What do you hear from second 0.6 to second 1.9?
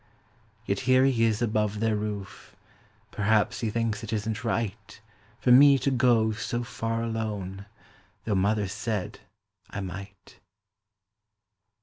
Yet here he is above